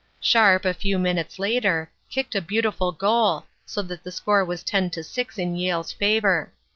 [0.19, 4.89] Sharpe, a few minutes later, kicked a beautiful goal, so that the score was 10
[4.89, 6.51] to 6 in Yale's favor.